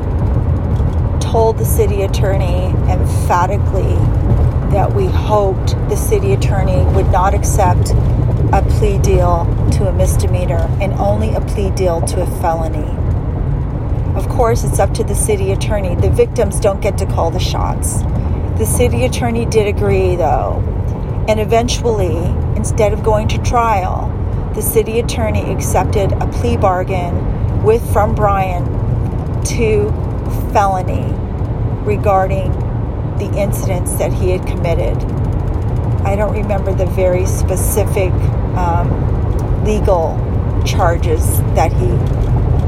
told 1.36 1.58
the 1.58 1.66
city 1.66 2.04
attorney 2.04 2.68
emphatically 2.90 3.94
that 4.72 4.90
we 4.96 5.06
hoped 5.06 5.72
the 5.90 5.96
city 5.98 6.32
attorney 6.32 6.82
would 6.96 7.12
not 7.12 7.34
accept 7.34 7.90
a 8.54 8.66
plea 8.70 8.98
deal 9.00 9.44
to 9.70 9.86
a 9.86 9.92
misdemeanor 9.92 10.66
and 10.80 10.94
only 10.94 11.34
a 11.34 11.42
plea 11.42 11.70
deal 11.72 12.00
to 12.00 12.22
a 12.22 12.26
felony. 12.40 12.90
Of 14.18 14.30
course, 14.30 14.64
it's 14.64 14.80
up 14.80 14.94
to 14.94 15.04
the 15.04 15.14
city 15.14 15.52
attorney. 15.52 15.96
The 15.96 16.10
victims 16.10 16.58
don't 16.58 16.80
get 16.80 16.98
to 17.00 17.06
call 17.06 17.32
the 17.32 17.40
shots. 17.42 18.02
The 18.58 18.66
city 18.66 19.04
attorney 19.04 19.46
did 19.46 19.68
agree, 19.68 20.16
though, 20.16 20.64
and 21.28 21.42
eventually, 21.42 22.16
instead 22.56 22.94
of 22.94 23.04
going 23.04 23.28
to 23.28 23.40
trial, 23.40 24.08
the 24.56 24.62
city 24.62 25.02
attorney 25.02 25.52
accepted 25.52 26.14
a 26.14 26.28
plea 26.28 26.56
bargain 26.56 27.62
with 27.62 27.84
from 27.92 28.16
Brian 28.16 28.64
to 29.44 29.92
felony 30.54 31.25
regarding 31.86 32.52
the 33.18 33.32
incidents 33.38 33.96
that 33.96 34.12
he 34.12 34.32
had 34.32 34.46
committed. 34.46 34.98
I 36.06 36.16
don't 36.16 36.34
remember 36.34 36.74
the 36.74 36.86
very 36.86 37.26
specific 37.26 38.12
um, 38.58 39.64
legal 39.64 40.18
charges 40.66 41.40
that 41.56 41.72
he 41.72 41.88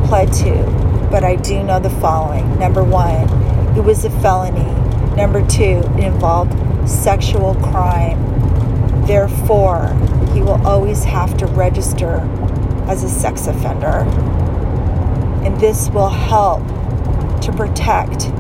pled 0.07 0.31
to, 0.33 1.07
but 1.11 1.23
I 1.23 1.35
do 1.35 1.63
know 1.63 1.79
the 1.79 1.89
following. 1.89 2.57
Number 2.59 2.83
one, 2.83 3.27
it 3.77 3.83
was 3.83 4.05
a 4.05 4.09
felony. 4.21 4.65
Number 5.15 5.45
two, 5.47 5.83
it 5.97 6.03
involved 6.03 6.53
sexual 6.89 7.55
crime. 7.55 8.17
Therefore, 9.05 9.93
he 10.33 10.41
will 10.41 10.65
always 10.65 11.03
have 11.03 11.37
to 11.37 11.45
register 11.47 12.19
as 12.87 13.03
a 13.03 13.09
sex 13.09 13.47
offender. 13.47 14.03
And 15.43 15.59
this 15.59 15.89
will 15.89 16.09
help 16.09 16.65
to 17.41 17.53
protect 17.55 18.31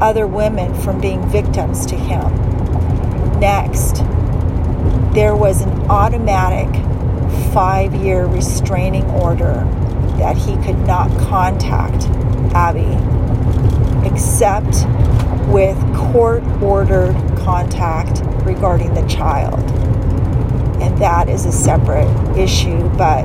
other 0.00 0.26
women 0.26 0.74
from 0.74 1.00
being 1.00 1.26
victims 1.28 1.86
to 1.86 1.96
him. 1.96 2.30
Next, 3.40 3.96
there 5.14 5.34
was 5.34 5.62
an 5.62 5.70
automatic 5.90 6.68
five 7.52 7.94
year 7.94 8.26
restraining 8.26 9.04
order 9.10 9.64
that 10.18 10.36
he 10.36 10.56
could 10.64 10.78
not 10.80 11.10
contact 11.20 12.04
Abby 12.54 12.96
except 14.06 14.86
with 15.48 15.76
court 15.94 16.42
ordered 16.62 17.14
contact 17.38 18.22
regarding 18.44 18.94
the 18.94 19.06
child. 19.06 19.60
And 20.82 20.96
that 20.98 21.28
is 21.28 21.46
a 21.46 21.52
separate 21.52 22.08
issue, 22.36 22.88
but 22.96 23.24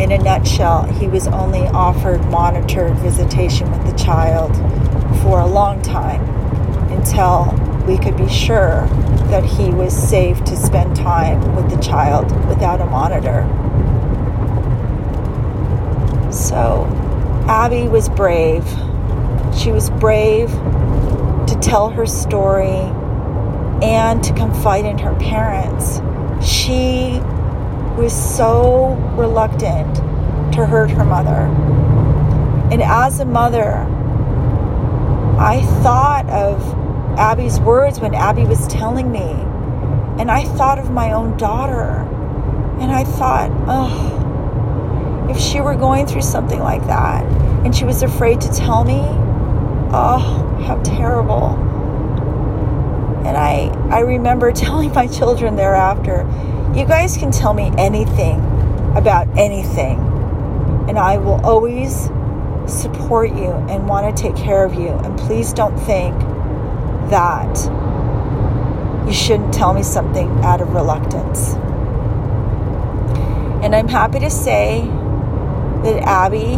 in 0.00 0.12
a 0.12 0.18
nutshell, 0.18 0.84
he 0.84 1.06
was 1.06 1.26
only 1.28 1.60
offered 1.68 2.24
monitored 2.26 2.94
visitation 2.98 3.70
with 3.70 3.90
the 3.90 4.02
child 4.02 4.50
for 5.30 5.38
a 5.38 5.46
long 5.46 5.80
time 5.82 6.20
until 6.90 7.44
we 7.86 7.96
could 7.96 8.16
be 8.16 8.28
sure 8.28 8.84
that 9.28 9.44
he 9.44 9.70
was 9.70 9.96
safe 9.96 10.42
to 10.42 10.56
spend 10.56 10.96
time 10.96 11.54
with 11.54 11.70
the 11.70 11.80
child 11.80 12.24
without 12.48 12.80
a 12.80 12.86
monitor. 12.86 13.46
So, 16.32 16.84
Abby 17.46 17.86
was 17.86 18.08
brave. 18.08 18.64
She 19.56 19.70
was 19.70 19.88
brave 19.88 20.50
to 20.50 21.56
tell 21.62 21.90
her 21.90 22.06
story 22.06 22.80
and 23.84 24.24
to 24.24 24.32
confide 24.34 24.84
in 24.84 24.98
her 24.98 25.14
parents. 25.14 26.00
She 26.44 27.20
was 27.96 28.12
so 28.12 28.94
reluctant 29.16 29.94
to 30.54 30.66
hurt 30.66 30.90
her 30.90 31.04
mother. 31.04 31.46
And 32.72 32.82
as 32.82 33.20
a 33.20 33.24
mother, 33.24 33.86
I 35.40 35.62
thought 35.82 36.28
of 36.28 37.18
Abby's 37.18 37.58
words 37.60 37.98
when 37.98 38.14
Abby 38.14 38.44
was 38.44 38.66
telling 38.68 39.10
me. 39.10 39.32
And 40.20 40.30
I 40.30 40.44
thought 40.44 40.78
of 40.78 40.90
my 40.90 41.12
own 41.12 41.38
daughter. 41.38 42.06
And 42.78 42.92
I 42.92 43.04
thought, 43.04 43.50
oh, 43.66 45.28
if 45.30 45.40
she 45.40 45.62
were 45.62 45.74
going 45.76 46.06
through 46.06 46.22
something 46.22 46.60
like 46.60 46.86
that 46.88 47.24
and 47.64 47.74
she 47.74 47.84
was 47.84 48.02
afraid 48.02 48.42
to 48.42 48.52
tell 48.52 48.84
me, 48.84 49.00
oh, 49.92 50.18
how 50.66 50.78
terrible. 50.82 51.56
And 53.26 53.34
I, 53.34 53.68
I 53.90 54.00
remember 54.00 54.52
telling 54.66 54.92
my 54.92 55.06
children 55.06 55.56
thereafter, 55.56 56.28
you 56.74 56.84
guys 56.84 57.16
can 57.16 57.30
tell 57.30 57.54
me 57.54 57.72
anything 57.78 58.40
about 58.94 59.26
anything, 59.38 59.98
and 60.88 60.98
I 60.98 61.18
will 61.18 61.40
always 61.44 62.10
support 62.70 63.30
you 63.30 63.50
and 63.68 63.88
want 63.88 64.16
to 64.16 64.22
take 64.22 64.36
care 64.36 64.64
of 64.64 64.74
you. 64.74 64.88
And 64.88 65.18
please 65.18 65.52
don't 65.52 65.76
think 65.78 66.18
that 67.10 67.56
you 69.06 69.12
shouldn't 69.12 69.52
tell 69.52 69.74
me 69.74 69.82
something 69.82 70.28
out 70.44 70.60
of 70.60 70.72
reluctance. 70.72 71.54
And 73.64 73.74
I'm 73.74 73.88
happy 73.88 74.20
to 74.20 74.30
say 74.30 74.82
that 75.82 76.02
Abby 76.04 76.54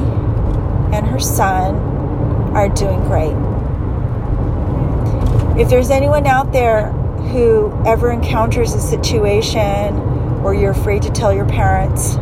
and 0.95 1.07
her 1.07 1.19
son 1.19 1.75
are 2.55 2.69
doing 2.69 3.01
great. 3.05 3.35
If 5.61 5.69
there's 5.69 5.91
anyone 5.91 6.27
out 6.27 6.53
there 6.53 6.93
who 7.33 7.73
ever 7.87 8.11
encounters 8.11 8.75
a 8.75 8.81
situation 8.81 10.43
where 10.43 10.55
you're 10.55 10.73
afraid 10.73 11.03
to 11.03 11.11
tell 11.11 11.33
your 11.33 11.47
parents, 11.47 12.17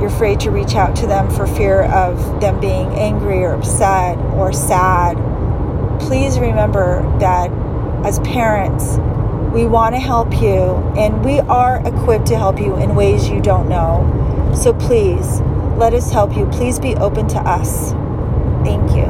you're 0.00 0.08
afraid 0.08 0.40
to 0.40 0.50
reach 0.50 0.74
out 0.74 0.96
to 0.96 1.06
them 1.06 1.30
for 1.30 1.46
fear 1.46 1.82
of 1.82 2.40
them 2.40 2.58
being 2.58 2.88
angry 2.94 3.44
or 3.44 3.52
upset 3.52 4.16
or 4.34 4.52
sad, 4.52 5.16
please 6.00 6.38
remember 6.38 7.02
that 7.18 7.50
as 8.06 8.18
parents, 8.20 8.96
we 9.52 9.66
want 9.66 9.94
to 9.94 10.00
help 10.00 10.32
you 10.40 10.76
and 10.96 11.22
we 11.24 11.40
are 11.40 11.86
equipped 11.86 12.26
to 12.28 12.36
help 12.36 12.58
you 12.58 12.76
in 12.76 12.94
ways 12.94 13.28
you 13.28 13.42
don't 13.42 13.68
know. 13.68 14.52
So 14.56 14.72
please 14.72 15.40
let 15.76 15.92
us 15.92 16.10
help 16.10 16.36
you. 16.36 16.46
Please 16.46 16.78
be 16.78 16.94
open 16.94 17.28
to 17.28 17.38
us. 17.38 17.92
Thank 18.64 18.90
you. 18.96 19.04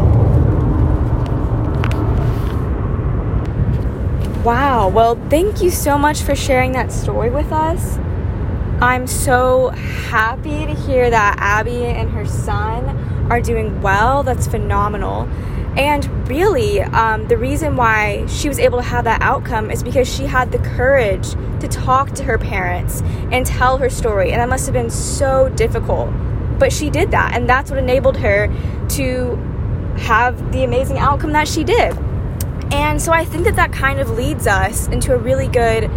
Wow. 4.43 4.89
Well, 4.89 5.17
thank 5.29 5.63
you 5.63 5.71
so 5.71 5.99
much 5.99 6.23
for 6.23 6.35
sharing 6.35 6.73
that 6.73 6.91
story 6.91 7.31
with 7.31 7.53
us. 7.53 7.99
I'm 8.81 9.07
so 9.07 9.69
happy 9.69 10.65
to 10.65 10.73
hear 10.73 11.11
that 11.11 11.37
Abby 11.39 11.85
and 11.85 12.11
her 12.13 12.25
son 12.25 12.89
are 13.31 13.39
doing 13.39 13.83
well. 13.83 14.23
That's 14.23 14.47
phenomenal. 14.47 15.29
And 15.77 16.27
really, 16.27 16.81
um, 16.81 17.29
the 17.29 17.37
reason 17.37 17.77
why 17.77 18.25
she 18.27 18.49
was 18.49 18.59
able 18.59 18.79
to 18.79 18.85
have 18.85 19.05
that 19.05 19.21
outcome 19.21 19.71
is 19.71 19.83
because 19.83 20.13
she 20.13 20.25
had 20.25 20.51
the 20.51 20.59
courage 20.61 21.33
to 21.61 21.69
talk 21.69 22.13
to 22.13 22.25
her 22.25 22.39
parents 22.39 23.03
and 23.31 23.45
tell 23.45 23.77
her 23.77 23.91
story. 23.91 24.33
And 24.33 24.41
that 24.41 24.49
must 24.49 24.65
have 24.65 24.73
been 24.73 24.89
so 24.89 25.51
difficult. 25.51 26.11
But 26.59 26.73
she 26.73 26.89
did 26.89 27.11
that. 27.11 27.35
And 27.35 27.47
that's 27.47 27.71
what 27.71 27.79
enabled 27.79 28.17
her 28.17 28.49
to 28.89 29.37
have 29.99 30.53
the 30.53 30.65
amazing 30.65 30.97
outcome 30.97 31.33
that 31.33 31.49
she 31.49 31.65
did. 31.65 31.97
And 32.73 33.01
so 33.01 33.13
I 33.13 33.27
think 33.27 33.45
that 33.45 33.57
that 33.57 33.73
kind 33.73 34.01
of 34.01 34.09
leads 34.11 34.47
us 34.47 34.89
into 34.89 35.15
a 35.15 35.19
really 35.19 35.49
good 35.49 35.91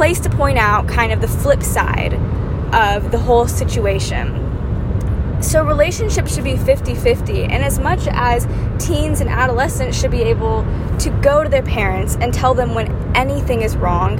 place 0.00 0.18
to 0.18 0.30
point 0.30 0.56
out 0.56 0.88
kind 0.88 1.12
of 1.12 1.20
the 1.20 1.28
flip 1.28 1.62
side 1.62 2.14
of 2.72 3.10
the 3.10 3.18
whole 3.18 3.46
situation. 3.46 4.32
So, 5.42 5.62
relationships 5.62 6.34
should 6.34 6.44
be 6.44 6.56
50 6.56 6.94
50, 6.94 7.44
and 7.44 7.62
as 7.62 7.78
much 7.78 8.08
as 8.10 8.48
teens 8.78 9.20
and 9.20 9.28
adolescents 9.28 10.00
should 10.00 10.10
be 10.10 10.22
able 10.22 10.62
to 11.00 11.10
go 11.20 11.42
to 11.42 11.50
their 11.50 11.62
parents 11.62 12.16
and 12.18 12.32
tell 12.32 12.54
them 12.54 12.74
when 12.74 12.90
anything 13.14 13.60
is 13.60 13.76
wrong, 13.76 14.18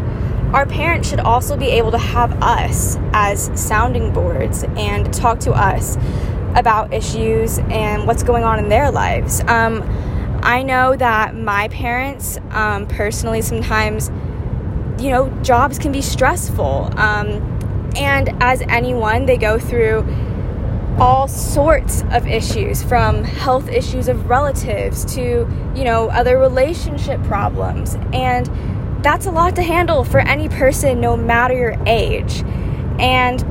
our 0.52 0.66
parents 0.66 1.08
should 1.08 1.20
also 1.20 1.56
be 1.56 1.68
able 1.68 1.92
to 1.92 1.98
have 1.98 2.30
us 2.42 2.98
as 3.14 3.50
sounding 3.58 4.12
boards 4.12 4.64
and 4.76 5.10
talk 5.14 5.40
to 5.40 5.52
us 5.52 5.96
about 6.56 6.92
issues 6.92 7.58
and 7.70 8.06
what's 8.06 8.22
going 8.22 8.44
on 8.44 8.58
in 8.58 8.68
their 8.68 8.90
lives. 8.90 9.40
Um, 9.46 9.82
I 10.42 10.62
know 10.62 10.94
that 10.96 11.34
my 11.34 11.68
parents, 11.68 12.38
um, 12.50 12.86
personally, 12.86 13.40
sometimes 13.40 14.10
you 15.00 15.10
know, 15.10 15.28
jobs 15.42 15.78
can 15.78 15.92
be 15.92 16.02
stressful. 16.02 16.90
Um, 16.96 17.58
and 17.96 18.30
as 18.42 18.60
anyone, 18.62 19.26
they 19.26 19.36
go 19.36 19.58
through 19.58 20.06
all 20.98 21.26
sorts 21.26 22.02
of 22.10 22.26
issues 22.26 22.82
from 22.82 23.24
health 23.24 23.68
issues 23.68 24.08
of 24.08 24.28
relatives 24.28 25.04
to, 25.14 25.48
you 25.74 25.84
know, 25.84 26.10
other 26.10 26.38
relationship 26.38 27.22
problems. 27.24 27.96
And 28.12 28.46
that's 29.02 29.24
a 29.24 29.30
lot 29.30 29.56
to 29.56 29.62
handle 29.62 30.04
for 30.04 30.18
any 30.20 30.48
person, 30.48 31.00
no 31.00 31.16
matter 31.16 31.54
your 31.54 31.76
age. 31.86 32.42
And 32.98 33.42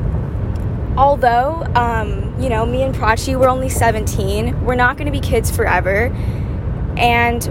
although, 0.97 1.65
um, 1.73 2.39
you 2.39 2.49
know, 2.49 2.65
me 2.65 2.83
and 2.83 2.93
Prachi, 2.93 3.37
we're 3.37 3.49
only 3.49 3.69
17, 3.69 4.63
we're 4.63 4.75
not 4.75 4.97
going 4.97 5.11
to 5.11 5.11
be 5.11 5.19
kids 5.19 5.49
forever. 5.49 6.15
And, 6.97 7.43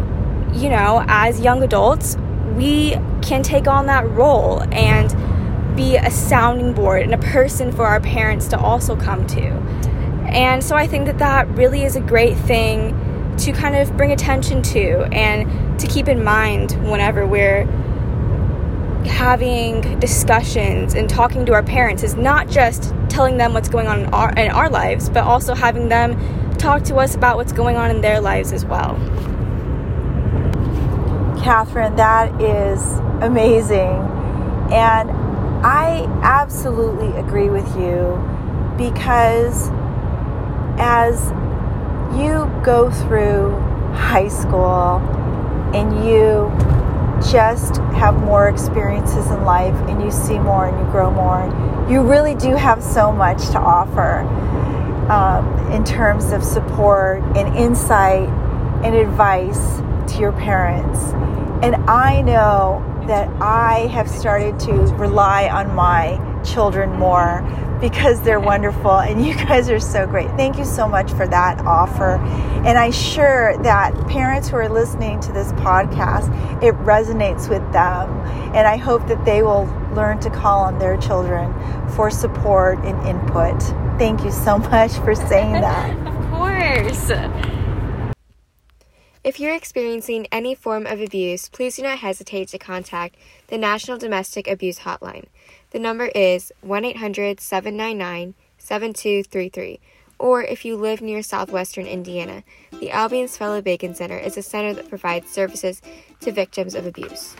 you 0.54 0.68
know, 0.68 1.04
as 1.08 1.40
young 1.40 1.64
adults, 1.64 2.16
we 2.56 2.96
can 3.22 3.42
take 3.42 3.66
on 3.66 3.86
that 3.86 4.08
role 4.10 4.62
and 4.72 5.76
be 5.76 5.96
a 5.96 6.10
sounding 6.10 6.72
board 6.72 7.02
and 7.02 7.14
a 7.14 7.18
person 7.18 7.70
for 7.72 7.86
our 7.86 8.00
parents 8.00 8.48
to 8.48 8.58
also 8.58 8.96
come 8.96 9.26
to. 9.28 9.46
And 10.28 10.62
so 10.62 10.76
I 10.76 10.86
think 10.86 11.06
that 11.06 11.18
that 11.18 11.48
really 11.48 11.84
is 11.84 11.96
a 11.96 12.00
great 12.00 12.36
thing 12.36 13.34
to 13.38 13.52
kind 13.52 13.76
of 13.76 13.96
bring 13.96 14.12
attention 14.12 14.62
to 14.62 15.04
and 15.12 15.78
to 15.78 15.86
keep 15.86 16.08
in 16.08 16.24
mind 16.24 16.72
whenever 16.90 17.26
we're 17.26 17.64
having 19.06 19.98
discussions 20.00 20.94
and 20.94 21.08
talking 21.08 21.46
to 21.46 21.52
our 21.52 21.62
parents 21.62 22.02
is 22.02 22.16
not 22.16 22.48
just 22.48 22.92
telling 23.08 23.38
them 23.38 23.54
what's 23.54 23.68
going 23.68 23.86
on 23.86 24.00
in 24.00 24.06
our, 24.06 24.30
in 24.34 24.50
our 24.50 24.68
lives, 24.68 25.08
but 25.08 25.24
also 25.24 25.54
having 25.54 25.88
them 25.88 26.16
talk 26.58 26.82
to 26.82 26.96
us 26.96 27.14
about 27.14 27.36
what's 27.36 27.52
going 27.52 27.76
on 27.76 27.90
in 27.90 28.00
their 28.00 28.20
lives 28.20 28.52
as 28.52 28.64
well. 28.64 28.96
Catherine, 31.42 31.96
that 31.96 32.40
is 32.40 32.98
amazing. 33.22 33.96
And 34.70 35.10
I 35.64 36.04
absolutely 36.22 37.16
agree 37.16 37.48
with 37.48 37.66
you 37.76 38.16
because 38.76 39.70
as 40.78 41.30
you 42.18 42.50
go 42.64 42.90
through 42.90 43.52
high 43.92 44.28
school 44.28 44.98
and 45.74 46.04
you 46.04 46.50
just 47.30 47.76
have 47.92 48.14
more 48.22 48.48
experiences 48.48 49.26
in 49.30 49.44
life 49.44 49.74
and 49.88 50.02
you 50.02 50.10
see 50.10 50.38
more 50.38 50.66
and 50.66 50.78
you 50.78 50.92
grow 50.92 51.10
more, 51.10 51.44
you 51.90 52.02
really 52.02 52.34
do 52.34 52.54
have 52.54 52.82
so 52.82 53.10
much 53.10 53.48
to 53.50 53.58
offer 53.58 54.20
um, 55.10 55.72
in 55.72 55.84
terms 55.84 56.32
of 56.32 56.44
support 56.44 57.22
and 57.36 57.56
insight 57.56 58.28
and 58.84 58.94
advice 58.94 59.80
to 60.08 60.18
your 60.18 60.32
parents. 60.32 61.12
And 61.62 61.76
I 61.88 62.22
know 62.22 62.84
that 63.06 63.28
I 63.40 63.88
have 63.88 64.08
started 64.08 64.60
to 64.60 64.72
rely 64.94 65.48
on 65.48 65.74
my 65.74 66.18
children 66.44 66.90
more 66.98 67.42
because 67.80 68.20
they're 68.22 68.40
wonderful 68.40 68.98
and 68.98 69.24
you 69.24 69.34
guys 69.34 69.70
are 69.70 69.80
so 69.80 70.06
great. 70.06 70.28
Thank 70.32 70.58
you 70.58 70.64
so 70.64 70.88
much 70.88 71.10
for 71.12 71.26
that 71.26 71.60
offer. 71.60 72.16
And 72.66 72.78
I'm 72.78 72.92
sure 72.92 73.56
that 73.62 73.94
parents 74.08 74.48
who 74.48 74.56
are 74.56 74.68
listening 74.68 75.20
to 75.20 75.32
this 75.32 75.52
podcast, 75.52 76.28
it 76.62 76.74
resonates 76.76 77.48
with 77.48 77.62
them. 77.72 78.10
And 78.54 78.66
I 78.66 78.76
hope 78.76 79.06
that 79.08 79.24
they 79.24 79.42
will 79.42 79.64
learn 79.94 80.20
to 80.20 80.30
call 80.30 80.60
on 80.60 80.78
their 80.78 80.96
children 80.96 81.52
for 81.90 82.10
support 82.10 82.78
and 82.80 82.98
input. 83.06 83.60
Thank 83.98 84.24
you 84.24 84.30
so 84.30 84.58
much 84.70 84.92
for 84.92 85.14
saying 85.14 85.52
that. 85.52 86.06
of 86.06 86.30
course. 86.30 87.57
If 89.28 89.38
you're 89.38 89.54
experiencing 89.54 90.26
any 90.32 90.54
form 90.54 90.86
of 90.86 91.02
abuse, 91.02 91.50
please 91.50 91.76
do 91.76 91.82
not 91.82 91.98
hesitate 91.98 92.48
to 92.48 92.58
contact 92.58 93.14
the 93.48 93.58
National 93.58 93.98
Domestic 93.98 94.48
Abuse 94.48 94.78
Hotline. 94.78 95.26
The 95.70 95.78
number 95.78 96.06
is 96.06 96.50
1 96.62 96.86
800 96.86 97.38
799 97.38 98.32
7233. 98.56 99.80
Or 100.18 100.42
if 100.42 100.64
you 100.64 100.78
live 100.78 101.02
near 101.02 101.22
southwestern 101.22 101.86
Indiana, 101.86 102.42
the 102.80 102.90
Albion 102.90 103.28
Fellows 103.28 103.64
Bacon 103.64 103.94
Center 103.94 104.16
is 104.16 104.38
a 104.38 104.42
center 104.42 104.72
that 104.72 104.88
provides 104.88 105.30
services 105.30 105.82
to 106.20 106.32
victims 106.32 106.74
of 106.74 106.86
abuse. 106.86 107.36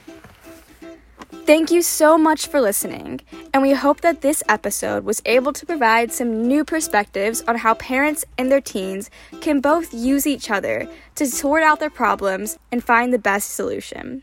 Thank 1.31 1.71
you 1.71 1.83
so 1.83 2.17
much 2.17 2.47
for 2.47 2.59
listening, 2.59 3.21
and 3.53 3.63
we 3.63 3.73
hope 3.73 4.01
that 4.01 4.23
this 4.23 4.43
episode 4.49 5.05
was 5.05 5.21
able 5.27 5.53
to 5.53 5.67
provide 5.67 6.11
some 6.11 6.49
new 6.49 6.65
perspectives 6.65 7.43
on 7.47 7.57
how 7.57 7.75
parents 7.75 8.25
and 8.39 8.51
their 8.51 8.63
teens 8.63 9.11
can 9.43 9.61
both 9.61 9.93
use 9.93 10.27
each 10.27 10.51
other 10.51 10.89
to 11.17 11.27
sort 11.27 11.63
out 11.63 11.81
their 11.81 11.91
problems 11.91 12.59
and 12.73 12.83
find 12.83 13.13
the 13.13 13.19
best 13.19 13.51
solution. 13.51 14.23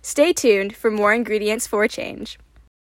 Stay 0.00 0.32
tuned 0.32 0.76
for 0.76 0.92
more 0.92 1.12
ingredients 1.12 1.66
for 1.66 1.88
change. 1.88 2.38